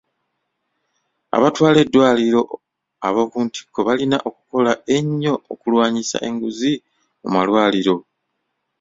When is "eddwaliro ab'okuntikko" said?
1.85-3.79